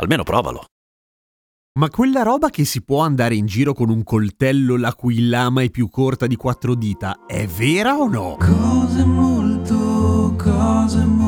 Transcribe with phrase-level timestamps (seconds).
[0.00, 0.64] Almeno provalo.
[1.78, 5.62] Ma quella roba che si può andare in giro con un coltello la cui lama
[5.62, 8.36] è più corta di quattro dita, è vera o no?
[8.38, 11.19] Cose molto, cose molto,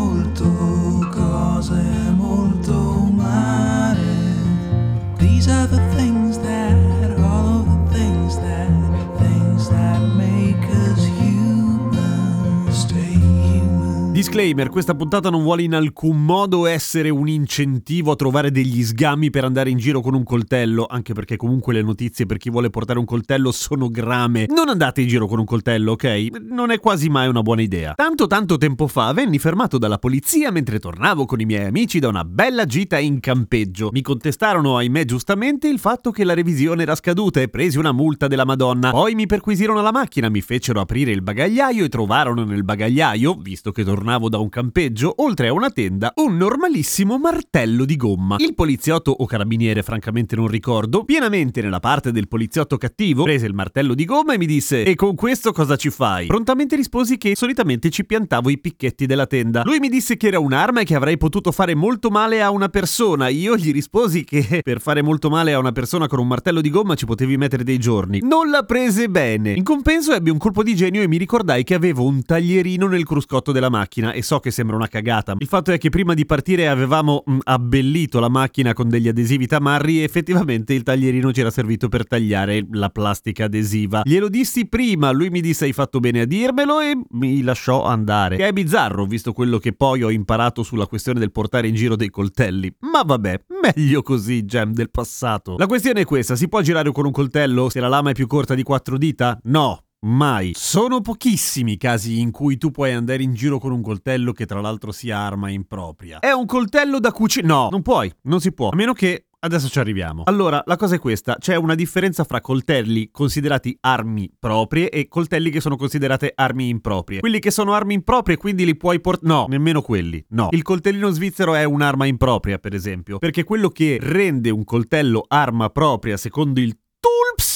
[14.33, 19.29] Disclaimer, questa puntata non vuole in alcun modo essere un incentivo a trovare degli sgami
[19.29, 22.71] per andare in giro con un coltello, anche perché comunque le notizie per chi vuole
[22.71, 24.47] portare un coltello sono grame.
[24.49, 26.29] Non andate in giro con un coltello, ok?
[26.49, 27.93] Non è quasi mai una buona idea.
[27.95, 32.09] Tanto tanto tempo fa venni fermato dalla polizia mentre tornavo con i miei amici da
[32.09, 33.91] una bella gita in campeggio.
[33.93, 38.29] Mi contestarono, ahimè giustamente, il fatto che la revisione era scaduta e presi una multa
[38.29, 38.93] della Madonna.
[38.93, 43.73] Poi mi perquisirono la macchina, mi fecero aprire il bagagliaio e trovarono nel bagagliaio, visto
[43.73, 48.37] che tornavo da un campeggio, oltre a una tenda, un normalissimo martello di gomma.
[48.39, 53.55] Il poliziotto o carabiniere, francamente non ricordo, pienamente nella parte del poliziotto cattivo, prese il
[53.55, 56.27] martello di gomma e mi disse E con questo cosa ci fai?
[56.27, 59.63] Prontamente risposi che solitamente ci piantavo i picchetti della tenda.
[59.65, 62.69] Lui mi disse che era un'arma e che avrei potuto fare molto male a una
[62.69, 63.29] persona.
[63.29, 66.71] Io gli risposi che per fare molto male a una persona con un martello di
[66.71, 68.21] gomma ci potevi mettere dei giorni.
[68.23, 69.53] Non la prese bene.
[69.53, 73.05] In compenso ebbi un colpo di genio e mi ricordai che avevo un taglierino nel
[73.05, 75.35] cruscotto della macchina e so che sembra una cagata.
[75.39, 79.47] Il fatto è che prima di partire avevamo mm, abbellito la macchina con degli adesivi
[79.47, 84.03] tamarri e effettivamente il taglierino ci era servito per tagliare la plastica adesiva.
[84.05, 88.37] Glielo dissi prima, lui mi disse hai fatto bene a dirmelo e mi lasciò andare.
[88.37, 91.97] Che è bizzarro visto quello che poi ho imparato sulla questione del portare in giro
[91.97, 92.75] dei coltelli.
[92.81, 95.57] Ma vabbè, meglio così, gem del passato.
[95.57, 98.27] La questione è questa, si può girare con un coltello se la lama è più
[98.27, 99.39] corta di quattro dita?
[99.45, 100.51] No, Mai.
[100.57, 104.47] Sono pochissimi i casi in cui tu puoi andare in giro con un coltello che
[104.47, 106.19] tra l'altro sia arma impropria.
[106.19, 107.47] È un coltello da cucina?
[107.47, 108.71] No, non puoi, non si può.
[108.71, 110.23] A meno che Adesso ci arriviamo.
[110.27, 115.51] Allora, la cosa è questa: c'è una differenza fra coltelli considerati armi proprie e coltelli
[115.51, 117.19] che sono considerate armi improprie.
[117.19, 119.27] Quelli che sono armi improprie, quindi li puoi portare.
[119.27, 120.25] No, nemmeno quelli.
[120.29, 120.47] No.
[120.53, 125.71] Il coltellino svizzero è un'arma impropria, per esempio, perché quello che rende un coltello arma
[125.71, 126.79] propria secondo il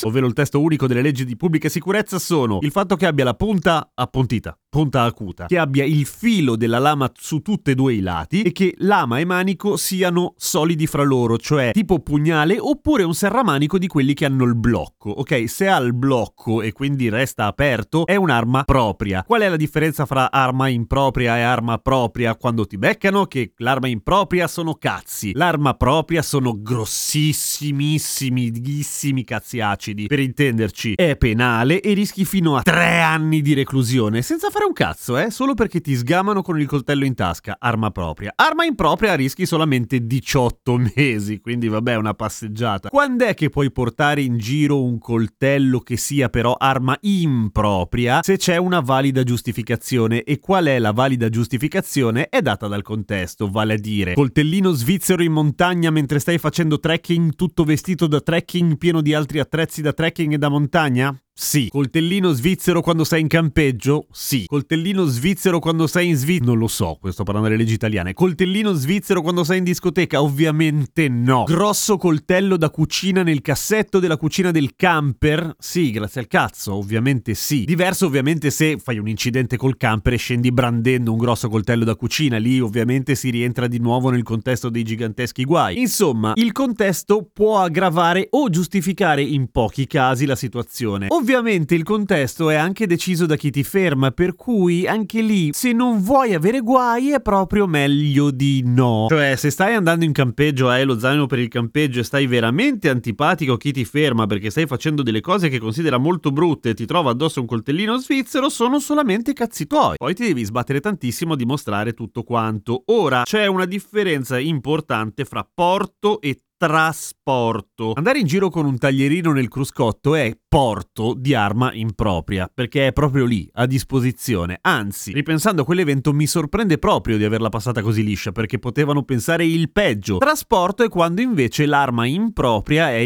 [0.03, 3.35] ovvero il testo unico delle leggi di pubblica sicurezza, sono il fatto che abbia la
[3.35, 8.01] punta appuntita, punta acuta, che abbia il filo della lama su tutti e due i
[8.01, 13.15] lati e che lama e manico siano solidi fra loro, cioè tipo pugnale oppure un
[13.15, 15.09] serramanico di quelli che hanno il blocco.
[15.09, 19.23] Ok, se ha il blocco e quindi resta aperto, è un'arma propria.
[19.23, 23.25] Qual è la differenza fra arma impropria e arma propria quando ti beccano?
[23.25, 30.07] Che l'arma impropria sono cazzi, l'arma propria sono grossissimissimissimi cazzi acidi.
[30.07, 34.73] Per intenderci, è penale e rischi fino a tre anni di reclusione, senza fare un
[34.73, 35.31] cazzo, eh?
[35.31, 38.33] Solo perché ti sgamano con il coltello in tasca, arma propria.
[38.35, 42.89] Arma impropria rischi solamente 18 mesi, quindi vabbè, una passeggiata.
[42.89, 48.37] Quando è che puoi portare in giro un coltello che sia però arma impropria se
[48.37, 50.25] c'è una valida giustificazione?
[50.25, 52.29] E qual è la valida giustificazione?
[52.29, 57.35] È data dal contesto, vale a dire, coltellino svizzero in montagna mentre stai facendo trekking
[57.35, 61.17] tutto vestito da trekking pieno di altri attrezzi da trekking e da montagna?
[61.39, 61.69] Sì.
[61.69, 64.07] Coltellino svizzero quando sei in campeggio?
[64.11, 64.47] Sì.
[64.47, 66.47] Coltellino svizzero quando sei in Svizzera?
[66.47, 68.15] Non lo so, questo parlando delle leggi italiane.
[68.15, 70.23] Coltellino svizzero quando sei in discoteca?
[70.23, 71.45] Ovviamente no.
[71.45, 75.55] Grosso coltello da cucina nel cassetto della cucina del camper?
[75.59, 77.65] Sì, grazie al cazzo, ovviamente sì.
[77.67, 81.97] Diverso ovviamente se fai un incidente col camper e scendi brandendo un grosso coltello da
[81.97, 85.79] cucina, lì ovviamente si rientra di nuovo nel contesto dei giganteschi guai.
[85.79, 91.09] Insomma, il contesto può aggravare o giustificare in pochi casi la situazione.
[91.11, 95.73] Ovviamente il contesto è anche deciso da chi ti ferma, per cui anche lì, se
[95.73, 99.07] non vuoi avere guai, è proprio meglio di no.
[99.09, 102.89] Cioè, se stai andando in campeggio, hai lo zaino per il campeggio e stai veramente
[102.89, 106.75] antipatico a chi ti ferma perché stai facendo delle cose che considera molto brutte e
[106.75, 109.97] ti trova addosso un coltellino svizzero, sono solamente cazzi tuoi.
[109.97, 112.85] Poi ti devi sbattere tantissimo a dimostrare tutto quanto.
[112.87, 117.93] Ora, c'è una differenza importante fra porto e trasporto.
[117.95, 122.93] Andare in giro con un taglierino nel cruscotto è porto di arma impropria, perché è
[122.93, 124.59] proprio lì, a disposizione.
[124.63, 129.45] Anzi, ripensando a quell'evento mi sorprende proprio di averla passata così liscia, perché potevano pensare
[129.45, 130.19] il peggio.
[130.19, 133.05] Trasporto è quando invece l'arma impropria è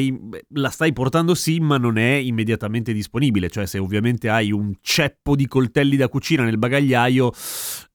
[0.55, 5.35] la stai portando sì, ma non è immediatamente disponibile, cioè se ovviamente hai un ceppo
[5.35, 7.32] di coltelli da cucina nel bagagliaio,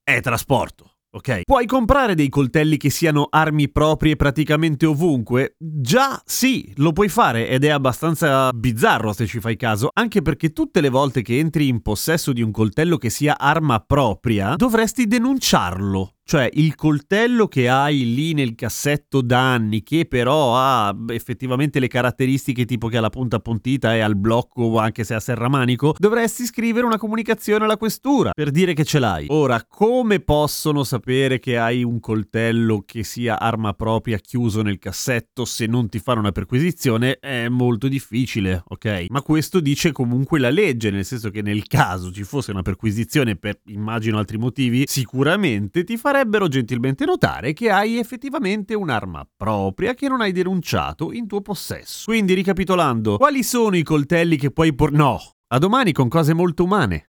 [0.03, 0.94] è trasporto.
[1.15, 1.43] Ok.
[1.45, 5.55] Puoi comprare dei coltelli che siano armi proprie praticamente ovunque?
[5.57, 10.49] Già sì, lo puoi fare ed è abbastanza bizzarro se ci fai caso, anche perché
[10.49, 15.07] tutte le volte che entri in possesso di un coltello che sia arma propria, dovresti
[15.07, 16.14] denunciarlo.
[16.27, 21.87] Cioè il coltello che hai lì nel cassetto da anni, che però ha effettivamente le
[21.87, 26.45] caratteristiche tipo che ha la punta appuntita e al blocco anche se a serramanico, dovresti
[26.45, 29.27] scrivere una comunicazione alla questura per dire che ce l'hai.
[29.29, 35.45] Ora, come possono sapere che hai un coltello che sia arma propria chiuso nel cassetto
[35.45, 37.19] se non ti fanno una perquisizione?
[37.19, 39.05] È molto difficile, ok?
[39.09, 43.35] Ma questo dice comunque la legge, nel senso che nel caso ci fosse una perquisizione
[43.35, 50.07] per immagino altri motivi, sicuramente ti farebbero gentilmente notare che hai effettivamente un'arma propria che
[50.07, 52.05] non hai denunciato in tuo possesso.
[52.05, 54.93] Quindi ricapitolando, quali sono i coltelli che puoi por...
[54.93, 55.19] No!
[55.47, 57.09] A domani con cose molto umane.